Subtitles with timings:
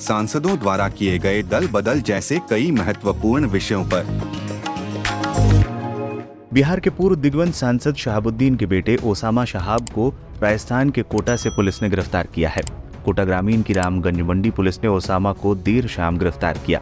[0.00, 4.06] सांसदों द्वारा किए गए दल बदल जैसे कई महत्वपूर्ण विषयों पर।
[6.52, 10.08] बिहार के पूर्व दिग्वंत सांसद शहाबुद्दीन के बेटे ओसामा शहाब को
[10.42, 12.62] राजस्थान के कोटा से पुलिस ने गिरफ़्तार किया है।
[13.04, 16.80] कोटा ग्रामीण की रामगंज मंडी पुलिस ने ओसामा को देर शाम गिरफ़्तार किया।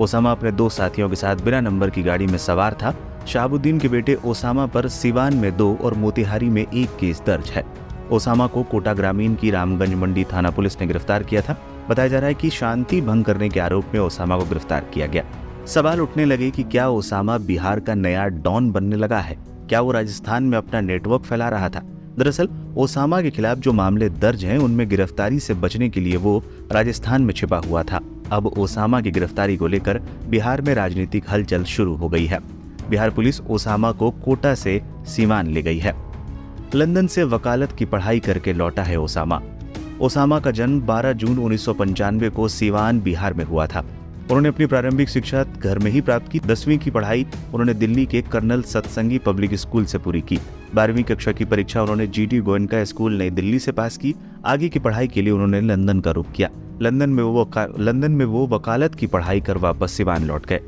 [0.00, 2.94] ओसामा अपने दो साथियों के साथ बिना नंबर की गाड़ी में सवार था।
[3.26, 7.64] शहाबुद्दीन के बेटे ओसामा पर सिवान में दो और मोतिहारी में एक केस दर्ज है।
[8.12, 11.58] ओसामा को कोटा ग्रामीण की रामगंज मंडी थाना पुलिस ने गिरफ़्तार किया था।
[11.90, 15.06] बताया जा रहा है कि शांति भंग करने के आरोप में ओसामा को गिरफ़्तार किया
[15.06, 15.24] गया।
[15.66, 19.38] सवाल उठने लगे कि क्या ओसामा बिहार का नया डॉन बनने लगा है?
[19.68, 21.82] क्या वो राजस्थान में अपना नेटवर्क फैला रहा था?
[22.18, 26.44] दरअसल, ओसामा के खिलाफ जो मामले दर्ज हैं, उनमें गिरफ्तारी से बचने के लिए वो
[26.72, 28.00] राजस्थान में छिपा हुआ था।
[28.32, 32.38] अब ओसामा की गिरफ्तारी को लेकर बिहार में राजनीतिक हलचल शुरू हो गई है।
[32.90, 35.96] बिहार पुलिस ओसामा को कोटा से सीमान ले गई है।
[36.74, 39.42] लंदन से वकालत की पढ़ाई करके लौटा है ओसामा।
[40.00, 44.48] ओसामा का जन्म 12 जून उन्नीस सौ पंचानवे को सीवान, बिहार में हुआ था। उन्होंने
[44.48, 48.62] अपनी प्रारंभिक शिक्षा घर में ही प्राप्त की। दसवीं की पढ़ाई उन्होंने दिल्ली के कर्नल
[48.62, 50.38] सत्संगी पब्लिक स्कूल से पूरी की।
[50.74, 54.68] बारहवीं कक्षा की परीक्षा उन्होंने जी टी गोयनका स्कूल नई दिल्ली से पास की। आगे
[54.68, 56.50] की पढ़ाई के लिए उन्होंने लंदन का रुख किया।
[56.82, 60.60] लंदन में वो लंदन में वो वकालत की पढ़ाई कर वापस सिवान लौट गए।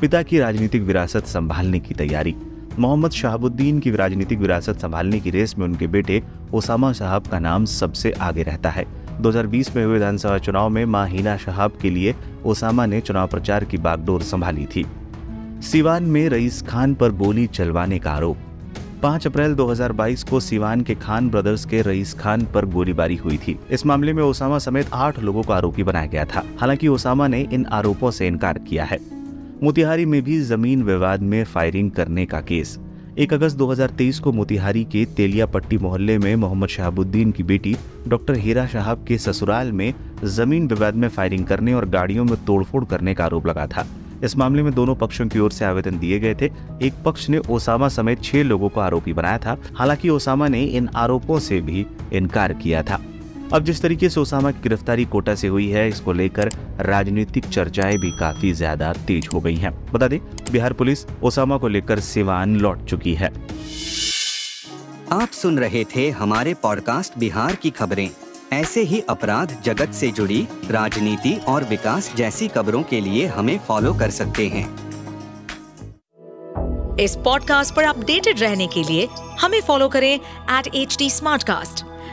[0.00, 2.34] पिता की राजनीतिक विरासत संभालने की तैयारी।
[2.78, 6.22] मोहम्मद शहाबुद्दीन की राजनीतिक विरासत संभालने की रेस में उनके बेटे
[6.54, 8.86] ओसामा साहब का नाम सबसे आगे रहता है।
[9.20, 13.64] 2020 में हुए विधानसभा चुनाव में माँ हिना शहाब के लिए ओसामा ने चुनाव प्रचार
[13.64, 14.86] की बागडोर संभाली थी।
[15.62, 18.36] सिवान में रईस खान पर गोली चलवाने का आरोप।
[19.02, 23.58] 5 अप्रैल 2022 को सिवान के खान ब्रदर्स के रईस खान पर गोलीबारी हुई थी।
[23.70, 27.48] इस मामले में ओसामा समेत आठ लोगों को आरोपी बनाया गया था। हालाँकि ओसामा ने
[27.52, 29.17] इन आरोपों से इनकार किया है।
[29.62, 32.78] मोतिहारी में भी ज़मीन विवाद में फायरिंग करने का केस।
[33.18, 37.76] एक अगस्त 2023 को मोतिहारी के तेलियापट्टी मोहल्ले में मोहम्मद शहाबुद्दीन की बेटी
[38.08, 42.84] डॉक्टर हीरा शहाब के ससुराल में ज़मीन विवाद में फायरिंग करने और गाड़ियों में तोड़फोड़
[42.84, 43.86] करने का आरोप लगा था।
[44.24, 46.50] इस मामले में दोनों पक्षों की ओर से आवेदन दिए गए थे।
[46.82, 50.88] एक पक्ष ने ओसामा समेत छह लोगों को आरोपी बनाया था। हालाँकि ओसामा ने इन
[50.94, 53.00] आरोपों से भी इनकार किया था।
[53.52, 56.50] अब जिस तरीके से ओसामा की गिरफ्तारी कोटा से हुई है इसको लेकर
[56.80, 60.18] राजनीतिक चर्चाएँ भी काफ़ी ज़्यादा तेज हो गई हैं। बता दें
[60.52, 63.32] बिहार पुलिस ओसामा को लेकर सिवान लौट चुकी है।
[65.12, 68.10] आप सुन रहे थे हमारे पॉडकास्ट बिहार की खबरें।
[68.52, 73.94] ऐसे ही अपराध जगत से जुड़ी राजनीति और विकास जैसी खबरों के लिए हमें फॉलो
[73.94, 74.66] कर सकते हैं।
[76.96, 79.08] इस पॉडकास्ट पर अपडेटेड रहने के लिए
[79.40, 80.96] हमें फॉलो करें एट एच